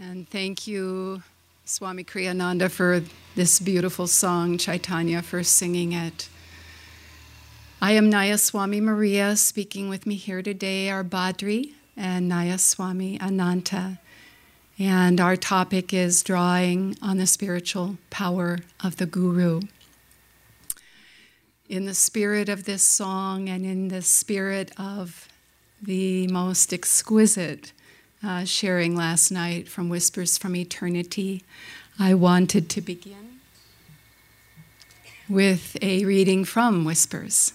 [0.00, 1.22] And thank you,
[1.66, 3.02] Swami Kriyananda, for
[3.34, 6.30] this beautiful song, Chaitanya, for singing it.
[7.82, 9.36] I am Naya Swami Maria.
[9.36, 13.98] Speaking with me here today are Badri and Naya Swami Ananta.
[14.78, 19.60] And our topic is drawing on the spiritual power of the Guru.
[21.68, 25.28] In the spirit of this song and in the spirit of
[25.82, 27.74] the most exquisite
[28.24, 31.42] uh, sharing last night from Whispers from Eternity,
[31.98, 33.40] I wanted to begin
[35.28, 37.54] with a reading from Whispers.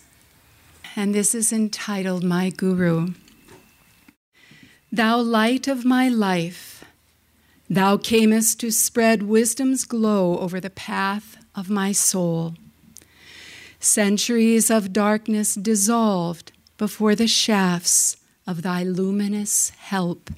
[0.95, 3.13] And this is entitled My Guru.
[4.91, 6.83] Thou light of my life,
[7.69, 12.55] thou camest to spread wisdom's glow over the path of my soul.
[13.79, 20.31] Centuries of darkness dissolved before the shafts of thy luminous help.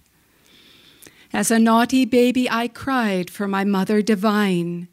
[1.31, 4.87] As a naughty baby, I cried for my mother divine,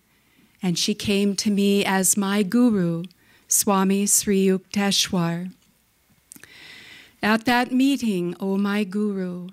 [0.62, 3.04] and she came to me as my guru,
[3.48, 5.51] Swami Sri Yukteswar.
[7.23, 9.48] At that meeting, O my guru,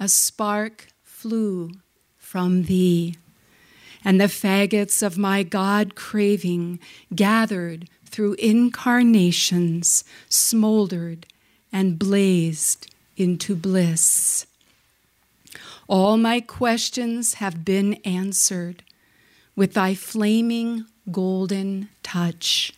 [0.00, 1.70] a spark flew
[2.18, 3.14] from thee,
[4.04, 6.80] and the faggots of my God craving
[7.14, 11.26] gathered through incarnations, smoldered
[11.72, 14.46] and blazed into bliss.
[15.88, 18.82] All my questions have been answered
[19.54, 22.72] with thy flaming golden touch.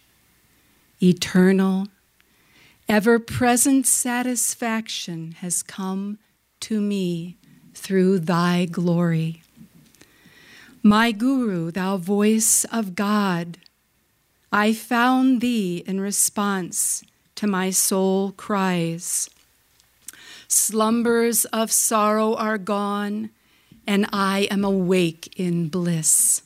[1.02, 1.86] Eternal,
[2.88, 6.18] ever present satisfaction has come
[6.60, 7.36] to me
[7.72, 9.42] through thy glory.
[10.82, 13.58] My Guru, thou voice of God,
[14.52, 17.02] I found thee in response
[17.36, 19.30] to my soul cries.
[20.48, 23.28] Slumbers of sorrow are gone,
[23.86, 26.42] and I am awake in bliss.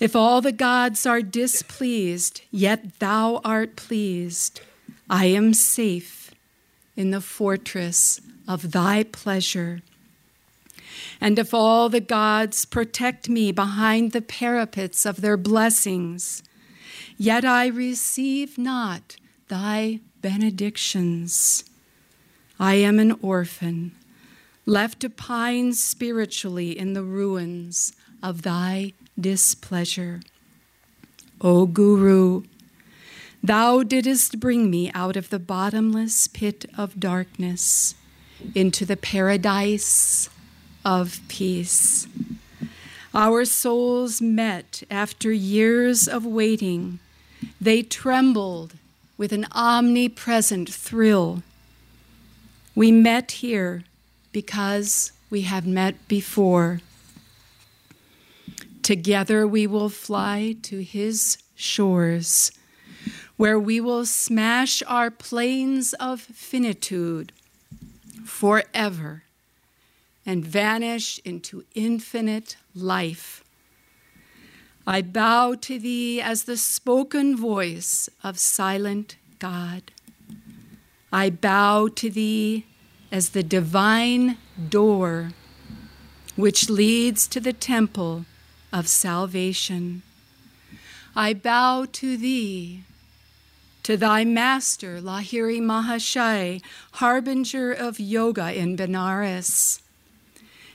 [0.00, 4.60] If all the gods are displeased, yet thou art pleased,
[5.08, 6.32] I am safe
[6.96, 9.82] in the fortress of thy pleasure.
[11.20, 16.42] And if all the gods protect me behind the parapets of their blessings,
[17.16, 19.16] yet I receive not
[19.46, 21.64] thy benedictions.
[22.60, 23.92] I am an orphan,
[24.66, 30.20] left to pine spiritually in the ruins of thy displeasure.
[31.40, 32.42] O Guru,
[33.44, 37.94] thou didst bring me out of the bottomless pit of darkness
[38.56, 40.28] into the paradise
[40.84, 42.08] of peace.
[43.14, 46.98] Our souls met after years of waiting.
[47.60, 48.74] They trembled
[49.16, 51.44] with an omnipresent thrill
[52.78, 53.82] we met here
[54.30, 56.80] because we have met before.
[58.84, 62.52] Together we will fly to his shores,
[63.36, 67.32] where we will smash our planes of finitude
[68.24, 69.24] forever
[70.24, 73.42] and vanish into infinite life.
[74.86, 79.90] I bow to thee as the spoken voice of silent God.
[81.12, 82.66] I bow to thee
[83.10, 84.36] as the divine
[84.68, 85.32] door
[86.36, 88.24] which leads to the temple
[88.72, 90.02] of salvation.
[91.16, 92.84] I bow to thee,
[93.82, 99.80] to thy master, Lahiri Mahasaya, harbinger of yoga in Benares,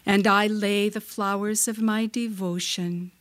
[0.05, 3.11] and I lay the flowers of my devotion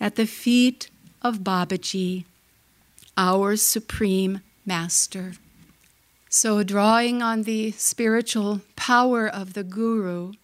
[0.00, 0.90] at the feet
[1.22, 2.24] of Babaji,
[3.16, 5.34] our supreme master.
[6.32, 10.34] So, drawing on the spiritual power of the Guru,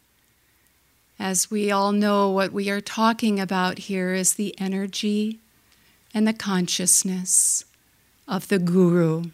[1.16, 5.38] as we all know, what we are talking about here is the energy
[6.12, 7.64] and the consciousness
[8.26, 9.26] of the Guru.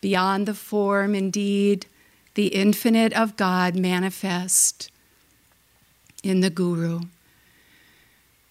[0.00, 1.86] Beyond the form, indeed,
[2.34, 4.90] the infinite of God manifest
[6.24, 7.02] in the Guru.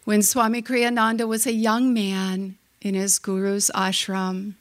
[0.06, 4.54] When Swami Kriyananda was a young man in his Guru's ashram,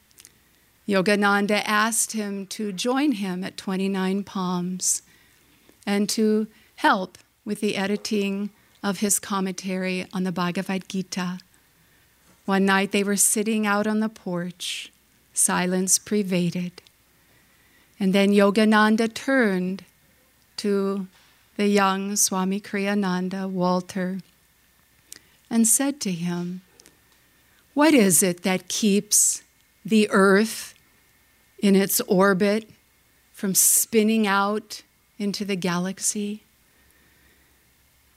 [0.87, 5.01] Yogananda asked him to join him at 29 Palms
[5.85, 6.47] and to
[6.77, 8.49] help with the editing
[8.81, 11.39] of his commentary on the Bhagavad Gita.
[12.45, 14.91] One night they were sitting out on the porch,
[15.33, 16.81] silence pervaded.
[17.97, 19.85] And then Yogananda turned
[20.57, 21.07] to
[21.55, 24.19] the young Swami Kriyananda, Walter,
[25.49, 26.61] and said to him,
[27.73, 29.43] What is it that keeps
[29.85, 30.72] the earth
[31.63, 32.69] in its orbit
[33.31, 34.83] from spinning out
[35.17, 36.43] into the galaxy?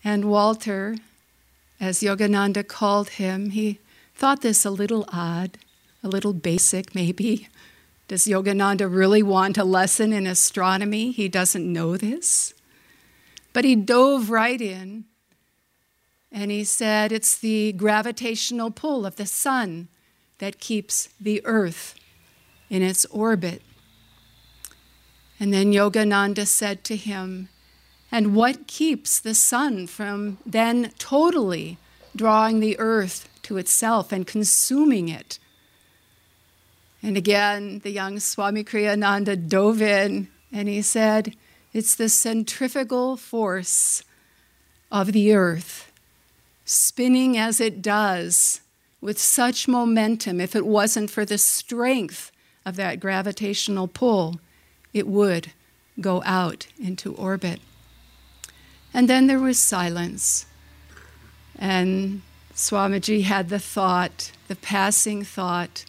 [0.02, 0.96] And Walter,
[1.80, 3.78] as Yogananda called him, he
[4.16, 5.58] thought this a little odd,
[6.02, 7.48] a little basic maybe.
[8.08, 11.12] Does Yogananda really want a lesson in astronomy?
[11.12, 12.52] He doesn't know this.
[13.52, 15.04] But he dove right in
[16.32, 19.88] and he said it's the gravitational pull of the sun
[20.38, 21.94] that keeps the earth
[22.68, 23.62] in its orbit.
[25.38, 27.48] And then Yogananda said to him,
[28.10, 31.78] And what keeps the sun from then totally
[32.14, 35.38] drawing the earth to itself and consuming it?
[37.02, 41.36] And again, the young Swami Kriyananda dove in and he said,
[41.72, 44.02] It's the centrifugal force
[44.90, 45.92] of the earth,
[46.64, 48.62] spinning as it does
[49.00, 50.40] with such momentum.
[50.40, 52.32] If it wasn't for the strength
[52.66, 54.40] of that gravitational pull,
[54.92, 55.52] it would
[56.00, 57.60] go out into orbit.
[58.92, 60.46] And then there was silence.
[61.56, 62.22] And
[62.54, 65.84] Swamiji had the thought, the passing thought,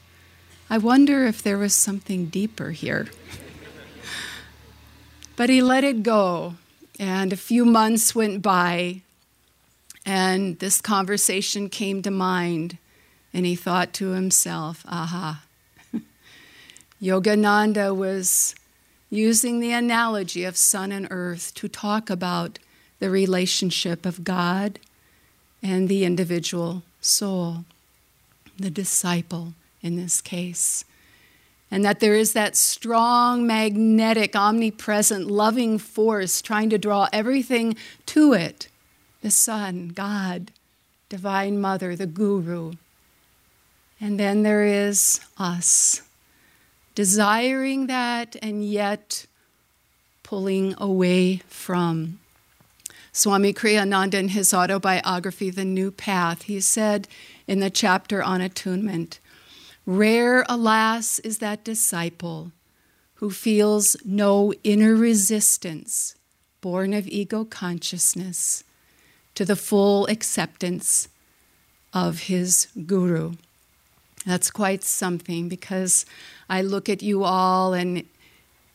[0.69, 3.07] I wonder if there was something deeper here.
[5.35, 6.56] but he let it go,
[7.00, 9.01] and a few months went by,
[10.06, 12.77] and this conversation came to mind,
[13.33, 15.44] and he thought to himself, aha.
[17.01, 18.55] Yogananda was
[19.09, 22.59] using the analogy of sun and earth to talk about
[22.99, 24.79] the relationship of God
[25.61, 27.65] and the individual soul,
[28.57, 30.83] the disciple in this case.
[31.69, 37.75] And that there is that strong, magnetic, omnipresent, loving force trying to draw everything
[38.07, 38.67] to it
[39.21, 40.51] the Sun, God,
[41.09, 42.73] Divine Mother, the Guru.
[43.99, 46.03] And then there is us,
[46.97, 49.27] desiring that and yet
[50.23, 52.17] pulling away from.
[53.11, 57.07] Swami Kriyananda, in his autobiography, The New Path, he said
[57.45, 59.19] in the chapter on attunement
[59.85, 62.51] Rare, alas, is that disciple
[63.15, 66.15] who feels no inner resistance,
[66.61, 68.63] born of ego consciousness,
[69.35, 71.09] to the full acceptance
[71.94, 73.33] of his guru.
[74.25, 76.05] That's quite something because
[76.49, 78.03] I look at you all and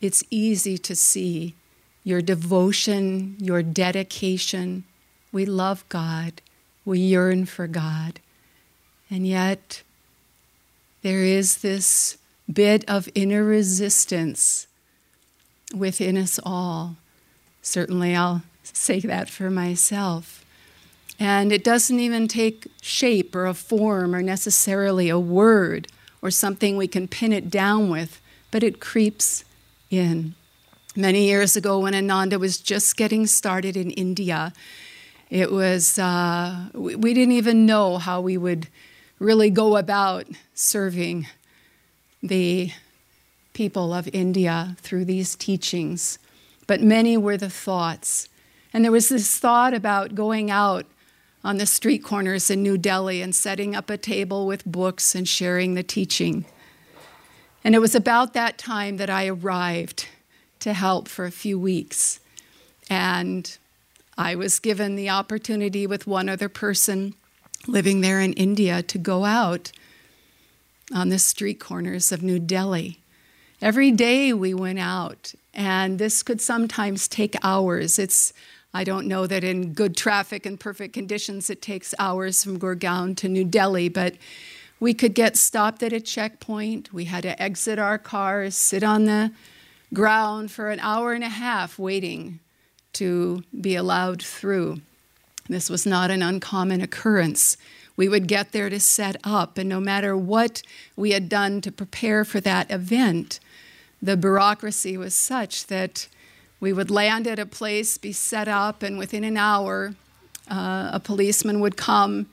[0.01, 1.55] it's easy to see
[2.03, 4.83] your devotion, your dedication.
[5.31, 6.41] We love God,
[6.85, 8.19] we yearn for God,
[9.09, 9.81] and yet
[11.01, 12.17] there is this
[12.51, 14.67] bit of inner resistance
[15.73, 16.97] within us all.
[17.61, 20.45] Certainly, I'll say that for myself.
[21.19, 25.87] And it doesn't even take shape or a form or necessarily a word
[26.23, 29.43] or something we can pin it down with, but it creeps
[29.91, 30.33] in.
[30.95, 34.53] Many years ago, when Ananda was just getting started in India,
[35.29, 38.69] it was, uh, we, we didn't even know how we would
[39.19, 41.27] really go about serving
[42.21, 42.71] the
[43.51, 46.19] people of India through these teachings.
[46.67, 48.29] But many were the thoughts.
[48.71, 50.85] And there was this thought about going out
[51.43, 55.27] on the street corners in New Delhi and setting up a table with books and
[55.27, 56.45] sharing the teaching.
[57.63, 60.07] And it was about that time that I arrived
[60.59, 62.19] to help for a few weeks.
[62.89, 63.57] And
[64.17, 67.13] I was given the opportunity with one other person
[67.67, 69.71] living there in India to go out
[70.93, 72.99] on the street corners of New Delhi.
[73.61, 77.97] Every day we went out, and this could sometimes take hours.
[77.97, 78.33] It's
[78.75, 83.15] I don't know that in good traffic and perfect conditions it takes hours from Gurgaon
[83.17, 84.15] to New Delhi, but
[84.79, 86.91] we could get stopped at a checkpoint.
[86.91, 89.31] We had to exit our cars, sit on the
[89.93, 92.39] ground for an hour and a half waiting
[92.93, 94.81] to be allowed through.
[95.47, 97.57] This was not an uncommon occurrence.
[97.95, 100.63] We would get there to set up, and no matter what
[100.95, 103.39] we had done to prepare for that event,
[104.01, 106.07] the bureaucracy was such that
[106.63, 109.95] we would land at a place, be set up, and within an hour,
[110.49, 112.27] uh, a policeman would come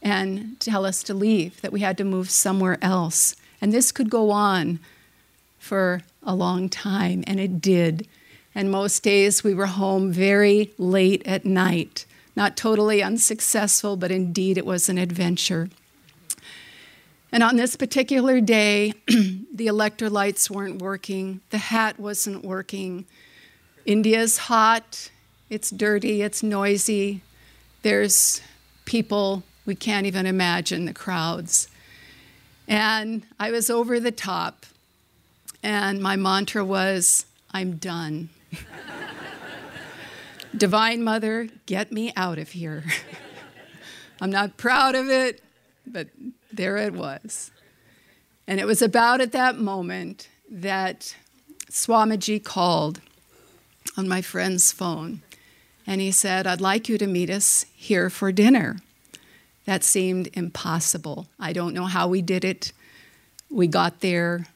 [0.00, 3.36] and tell us to leave, that we had to move somewhere else.
[3.60, 4.80] And this could go on
[5.58, 8.08] for a long time, and it did.
[8.54, 14.58] And most days we were home very late at night not totally unsuccessful, but indeed
[14.58, 15.68] it was an adventure.
[17.30, 23.06] And on this particular day, the electrolytes weren't working, the hat wasn't working.
[23.86, 25.10] India's hot,
[25.50, 27.20] it's dirty, it's noisy.
[27.82, 28.40] There's
[28.84, 31.68] people we can't even imagine the crowds.
[32.66, 34.64] And I was over the top,
[35.62, 38.30] and my mantra was, I'm done.
[40.56, 42.84] Divine Mother, get me out of here.
[44.20, 45.42] I'm not proud of it,
[45.86, 46.08] but
[46.50, 47.50] there it was.
[48.46, 51.14] And it was about at that moment that
[51.70, 53.00] Swamiji called
[53.96, 55.22] on my friend's phone
[55.86, 58.78] and he said, I'd like you to meet us here for dinner.
[59.66, 61.26] That seemed impossible.
[61.38, 62.72] I don't know how we did it.
[63.50, 64.46] We got there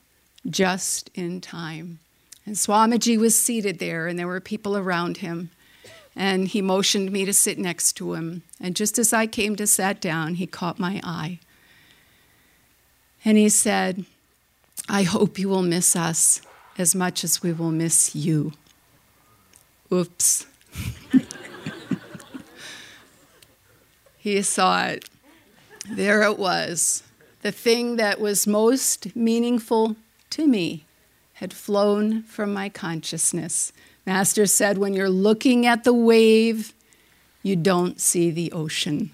[0.48, 1.98] just in time.
[2.46, 5.50] And Swamiji was seated there, and there were people around him.
[6.16, 8.42] And he motioned me to sit next to him.
[8.58, 11.40] And just as I came to sit down, he caught my eye.
[13.24, 14.04] And he said,
[14.88, 16.40] I hope you will miss us
[16.78, 18.52] as much as we will miss you.
[19.92, 20.46] Oops.
[24.18, 25.08] he saw it.
[25.90, 27.02] There it was.
[27.42, 29.96] The thing that was most meaningful
[30.30, 30.84] to me
[31.34, 33.72] had flown from my consciousness.
[34.04, 36.74] Master said, when you're looking at the wave,
[37.42, 39.12] you don't see the ocean.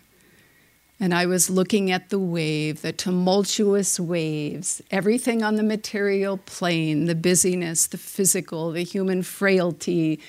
[0.99, 7.04] And I was looking at the wave, the tumultuous waves, everything on the material plane,
[7.04, 10.21] the busyness, the physical, the human frailty,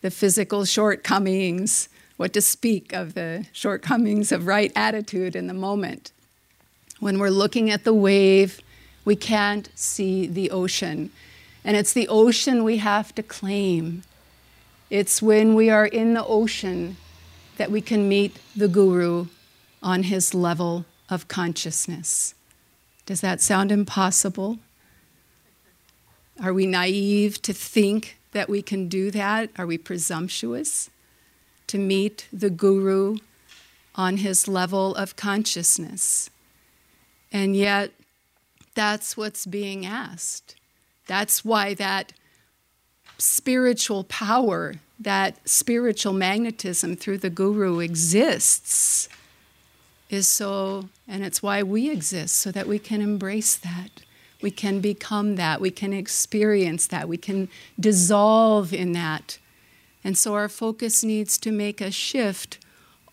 [0.00, 6.12] the physical shortcomings, what to speak of the shortcomings of right attitude in the moment.
[7.00, 8.60] When we're looking at the wave,
[9.04, 11.10] we can't see the ocean.
[11.64, 14.02] And it's the ocean we have to claim.
[14.90, 16.96] It's when we are in the ocean
[17.56, 19.26] that we can meet the Guru
[19.82, 22.34] on his level of consciousness.
[23.06, 24.58] Does that sound impossible?
[26.42, 29.50] Are we naive to think that we can do that?
[29.56, 30.90] Are we presumptuous
[31.66, 33.18] to meet the Guru
[33.94, 36.30] on his level of consciousness?
[37.32, 37.92] And yet,
[38.74, 40.54] that's what's being asked.
[41.06, 42.12] That's why that
[43.18, 49.08] spiritual power, that spiritual magnetism through the Guru exists
[50.08, 53.90] is so, and it's why we exist, so that we can embrace that.
[54.40, 55.60] We can become that.
[55.60, 57.08] We can experience that.
[57.08, 59.38] We can dissolve in that.
[60.04, 62.58] And so our focus needs to make a shift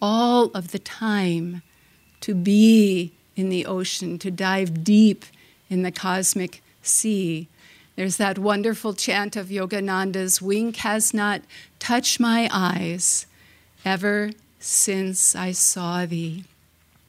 [0.01, 1.63] all of the time
[2.21, 5.25] to be in the ocean, to dive deep
[5.69, 7.47] in the cosmic sea.
[7.95, 11.41] There's that wonderful chant of Yogananda's Wink has not
[11.79, 13.25] touched my eyes
[13.83, 16.43] ever since I saw thee.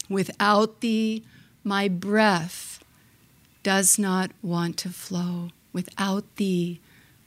[0.09, 1.25] Without thee,
[1.65, 2.76] my breath
[3.67, 5.49] does not want to flow.
[5.73, 6.79] Without thee,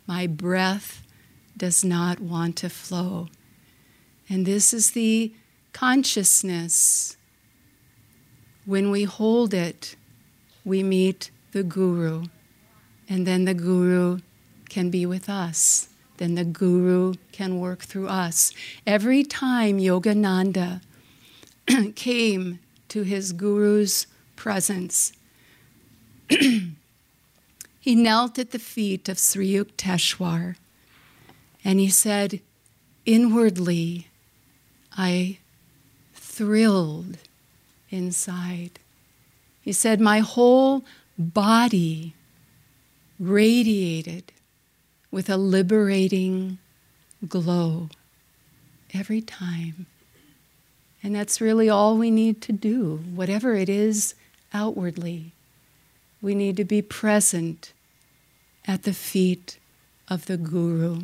[0.08, 1.06] my breath
[1.58, 3.28] does not want to flow.
[4.30, 5.34] And this is the
[5.74, 7.18] consciousness.
[8.64, 9.98] When we hold it,
[10.64, 12.28] we meet the Guru,
[13.10, 14.20] and then the Guru
[14.70, 15.90] can be with us.
[16.20, 18.54] Then the Guru can work through us.
[18.88, 20.80] Every time Yogananda
[21.96, 25.12] came to his guru's presence.
[27.80, 30.56] he knelt at the feet of Sri Yukteswar
[31.64, 32.42] and he said,
[33.06, 34.08] Inwardly,
[34.98, 35.40] I
[36.14, 37.18] thrilled
[37.90, 38.80] inside.
[39.62, 40.84] He said, My whole
[41.18, 42.14] body
[43.20, 44.32] radiated
[45.12, 46.60] with a liberating
[47.28, 47.90] glow
[48.94, 49.86] every time
[51.02, 54.16] and that's really all we need to do, whatever it is
[54.54, 55.34] outwardly.
[56.22, 57.74] We need to be present
[58.68, 59.58] at the feet
[60.08, 61.04] of the Guru,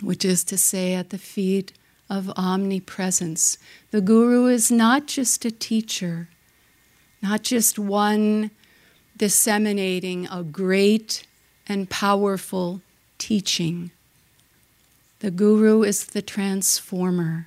[0.00, 1.72] which is to say, at the feet
[2.08, 3.58] of omnipresence.
[3.90, 6.28] The Guru is not just a teacher,
[7.22, 8.50] not just one
[9.16, 11.26] disseminating a great
[11.66, 12.82] and powerful
[13.18, 13.90] teaching.
[15.20, 17.46] The Guru is the transformer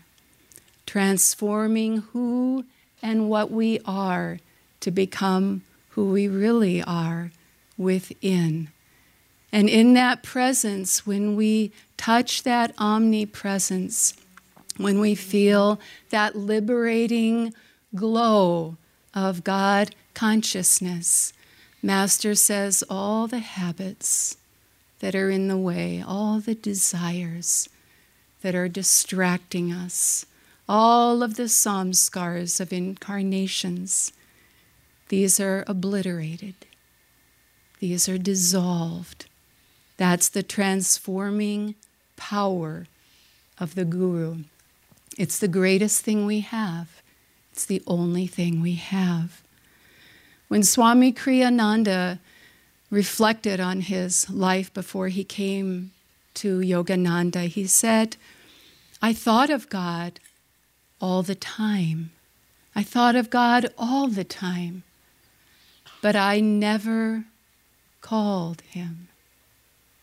[0.89, 2.65] transforming who
[2.99, 4.39] and what we are
[4.79, 5.61] to become
[5.99, 7.29] who we really are
[7.77, 8.69] within.
[9.51, 14.13] And in that presence, when we touch that omnipresence,
[14.77, 15.77] when we feel
[16.09, 17.53] that liberating
[17.93, 18.77] glow
[19.13, 21.33] of God consciousness,
[21.83, 24.37] Master says all the habits
[24.99, 27.67] that are in the way, all the desires
[28.41, 30.25] that are distracting us,
[30.69, 34.13] all of the samskars of incarnations,
[35.09, 36.55] these are obliterated,
[37.79, 39.25] these are dissolved.
[39.97, 41.75] That's the transforming
[42.15, 42.87] power
[43.59, 44.43] of the Guru.
[45.17, 47.01] It's the greatest thing we have,
[47.51, 49.41] it's the only thing we have.
[50.47, 52.19] When Swami Kriyananda
[52.89, 55.91] reflected on his life before he came
[56.35, 58.15] to Yogananda, he said,
[59.01, 60.19] I thought of God
[60.99, 62.11] all the time.
[62.75, 64.83] I thought of God all the time.
[66.01, 67.25] But I never
[68.01, 69.09] called him.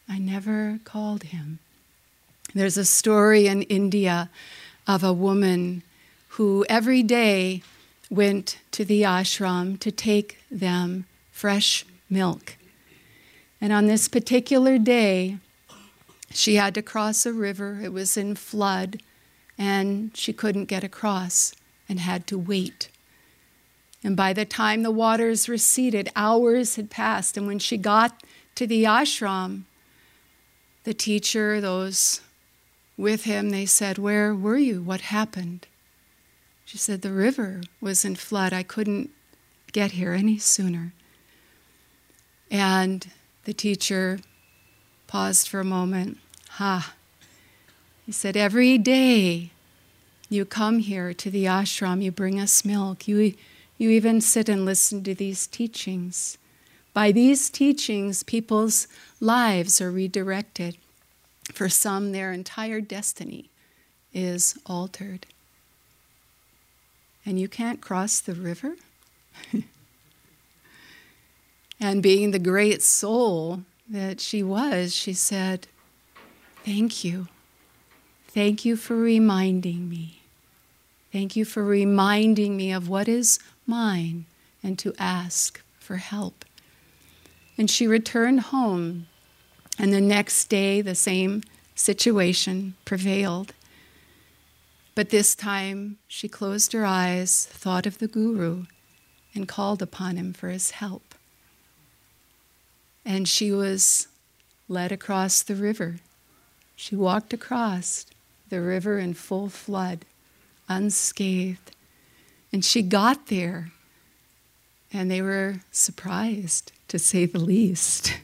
[0.09, 1.59] I never called him.
[2.55, 4.31] There's a story in India
[4.87, 5.83] of a woman
[6.31, 7.63] who every day
[8.11, 12.57] went to the ashram to take them fresh milk.
[13.61, 15.39] And on this particular day,
[16.31, 17.81] she had to cross a river.
[17.83, 19.01] It was in flood,
[19.59, 21.55] and she couldn't get across
[21.89, 22.91] and had to wait.
[24.07, 27.37] And by the time the waters receded, hours had passed.
[27.37, 28.23] And when she got
[28.55, 29.65] to the ashram,
[30.85, 32.21] the teacher, those
[32.97, 34.81] with him, they said, Where were you?
[34.81, 35.67] What happened?
[36.65, 38.53] She said, The river was in flood.
[38.53, 39.11] I couldn't
[39.73, 40.93] get here any sooner.
[42.49, 43.11] And
[43.43, 44.21] the teacher
[45.09, 46.19] paused for a moment.
[46.51, 46.95] Ha.
[48.05, 49.51] He said, Every day
[50.29, 53.35] you come here to the ashram, you bring us milk, you,
[53.79, 56.39] you even sit and listen to these teachings.
[56.93, 58.89] By these teachings, people's
[59.21, 60.79] lives are redirected.
[61.53, 63.51] For some, their entire destiny
[64.13, 65.27] is altered.
[67.25, 68.77] And you can't cross the river?
[71.81, 75.67] and being the great soul that she was, she said,
[76.65, 77.29] Thank you.
[78.29, 80.23] Thank you for reminding me.
[81.13, 84.27] Thank you for reminding me of what is mine
[84.63, 86.45] and to ask for help.
[87.59, 89.07] And she returned home,
[89.79, 91.43] and the next day the same
[91.75, 93.53] situation prevailed.
[94.95, 98.65] But this time she closed her eyes, thought of the Guru,
[99.35, 101.15] and called upon him for his help.
[103.05, 104.09] And she was
[104.69, 105.97] led across the river.
[106.75, 108.07] She walked across
[108.49, 110.05] the river in full flood,
[110.69, 111.76] unscathed.
[112.53, 113.73] And she got there,
[114.93, 118.19] and they were surprised, to say the least.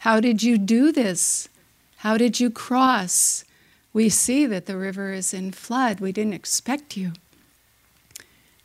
[0.00, 1.48] How did you do this?
[1.98, 3.44] How did you cross?
[3.92, 6.00] We see that the river is in flood.
[6.00, 7.12] We didn't expect you.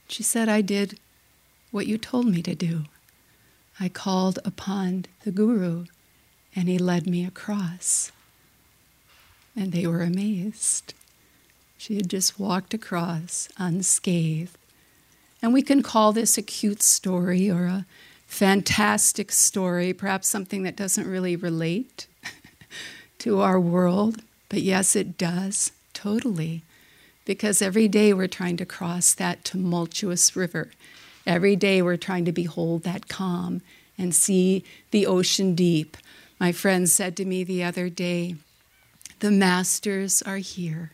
[0.07, 0.99] She said, I did
[1.71, 2.85] what you told me to do.
[3.79, 5.85] I called upon the Guru,
[6.55, 8.11] and he led me across.
[9.55, 10.93] And they were amazed.
[11.77, 14.57] She had just walked across unscathed.
[15.45, 17.85] And we can call this a cute story or a
[18.25, 22.07] fantastic story, perhaps something that doesn't really relate
[23.19, 24.23] to our world.
[24.49, 26.63] But yes, it does, totally.
[27.25, 30.71] Because every day we're trying to cross that tumultuous river.
[31.27, 33.61] Every day we're trying to behold that calm
[33.99, 35.95] and see the ocean deep.
[36.39, 38.35] My friend said to me the other day,
[39.19, 40.93] The masters are here.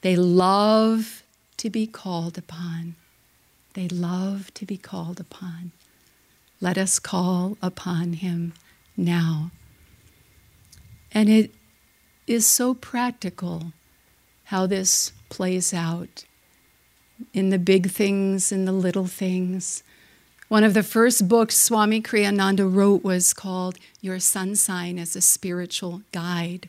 [0.00, 1.22] They love
[1.58, 2.96] to be called upon.
[3.74, 5.72] They love to be called upon.
[6.60, 8.54] Let us call upon him
[8.96, 9.50] now.
[11.12, 11.50] And it
[12.26, 13.72] is so practical
[14.44, 16.24] how this plays out
[17.32, 19.82] in the big things, in the little things.
[20.48, 25.20] One of the first books Swami Kriyananda wrote was called Your Sun Sign as a
[25.20, 26.68] Spiritual Guide.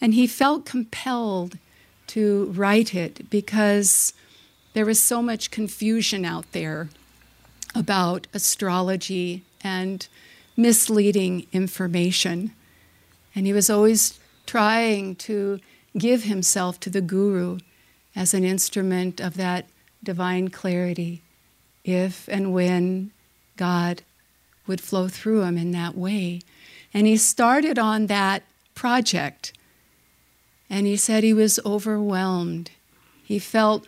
[0.00, 1.58] And he felt compelled
[2.08, 4.12] to write it because
[4.74, 6.88] there was so much confusion out there
[7.74, 10.06] about astrology and
[10.56, 12.52] misleading information.
[13.34, 15.60] And he was always trying to
[15.96, 17.58] give himself to the Guru
[18.14, 19.66] as an instrument of that
[20.02, 21.22] divine clarity
[21.84, 23.10] if and when
[23.56, 24.02] God
[24.66, 26.40] would flow through him in that way.
[26.92, 28.42] And he started on that
[28.74, 29.52] project
[30.70, 32.70] and he said he was overwhelmed.
[33.22, 33.86] He felt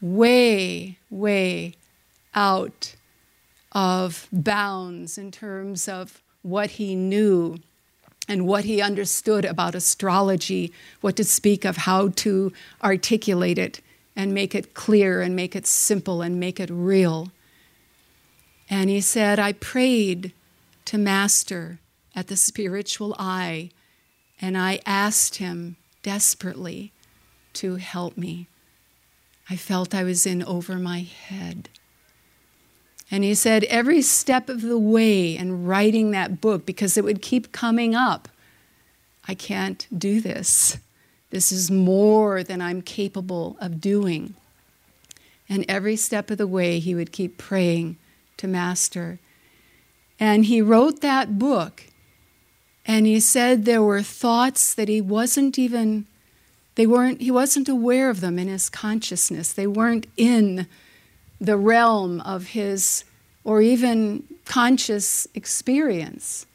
[0.00, 1.74] way, way
[2.34, 2.94] out
[3.72, 7.58] of bounds in terms of what he knew
[8.28, 13.80] and what he understood about astrology, what to speak of, how to articulate it
[14.14, 17.30] and make it clear and make it simple and make it real.
[18.68, 20.32] And he said, I prayed
[20.86, 21.78] to Master
[22.14, 23.70] at the spiritual eye,
[24.40, 26.92] and I asked him desperately
[27.54, 28.48] to help me.
[29.50, 31.68] I felt I was in over my head.
[33.10, 37.22] And he said, every step of the way in writing that book, because it would
[37.22, 38.28] keep coming up,
[39.26, 40.76] I can't do this.
[41.30, 44.34] This is more than I'm capable of doing.
[45.48, 47.96] And every step of the way, he would keep praying
[48.36, 49.18] to Master.
[50.20, 51.84] And he wrote that book,
[52.84, 56.06] and he said there were thoughts that he wasn't even
[56.78, 59.52] They weren't, he wasn't aware of them in his consciousness.
[59.52, 60.68] They weren't in
[61.40, 63.02] the realm of his
[63.42, 66.46] or even conscious experience.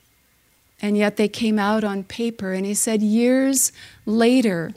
[0.82, 2.54] And yet they came out on paper.
[2.54, 3.74] And he said years
[4.06, 4.72] later,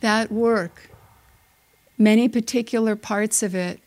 [0.00, 0.90] that work,
[1.96, 3.78] many particular parts of it,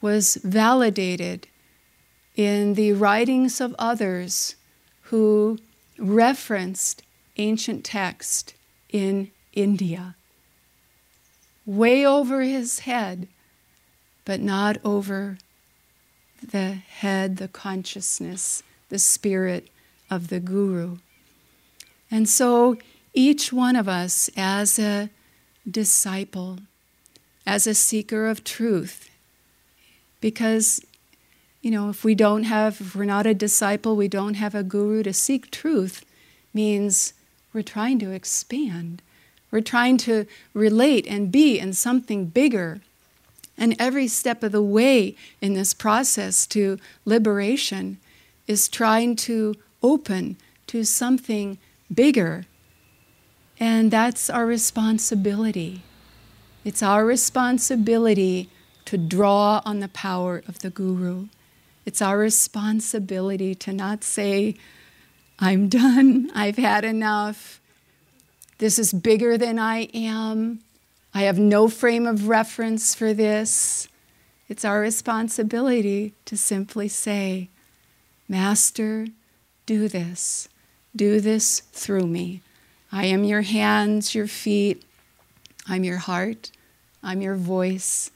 [0.00, 1.48] was validated
[2.36, 4.54] in the writings of others
[5.10, 5.58] who
[5.98, 7.02] referenced
[7.36, 8.54] ancient text
[8.94, 10.14] in India.
[11.66, 13.26] Way over his head,
[14.24, 15.36] but not over
[16.40, 19.66] the head, the consciousness, the spirit
[20.08, 20.98] of the Guru.
[22.08, 22.78] And so
[23.12, 25.10] each one of us, as a
[25.68, 26.60] disciple,
[27.44, 29.10] as a seeker of truth,
[30.20, 30.80] because
[31.62, 34.62] you know, if we don't have, if we're not a disciple, we don't have a
[34.62, 36.04] guru to seek truth,
[36.52, 37.14] means
[37.54, 39.00] we're trying to expand.
[39.50, 42.80] We're trying to relate and be in something bigger.
[43.56, 47.98] And every step of the way in this process to liberation
[48.48, 50.36] is trying to open
[50.66, 51.58] to something
[51.92, 52.46] bigger.
[53.60, 55.82] And that's our responsibility.
[56.64, 58.50] It's our responsibility
[58.86, 61.28] to draw on the power of the Guru.
[61.86, 64.56] It's our responsibility to not say,
[65.38, 67.60] I'm done, I've had enough,
[68.58, 70.60] this is bigger than I am,
[71.12, 73.88] I have no frame of reference for this.
[74.48, 77.48] It's our responsibility to simply say,
[78.28, 79.06] Master,
[79.64, 80.48] do this.
[80.96, 82.40] Do this through me.
[82.90, 84.84] I am your hands, your feet.
[85.68, 86.50] I'm your heart.
[87.02, 88.10] I'm your voice.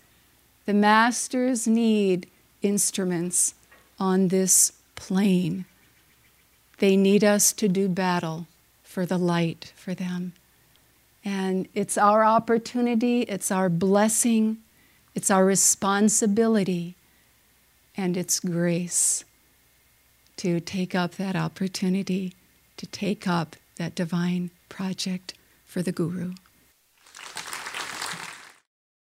[0.67, 2.29] The masters need
[2.63, 3.55] instruments
[3.99, 5.67] on this plane.
[6.79, 8.47] They need us to do battle
[8.83, 10.33] for the light for them.
[11.25, 14.59] And it's our opportunity, it's our blessing,
[15.15, 16.95] it's our responsibility,
[17.97, 19.25] and it's grace
[20.37, 22.33] to take up that opportunity,
[22.77, 25.35] to take up that divine project
[25.67, 26.35] for the Guru.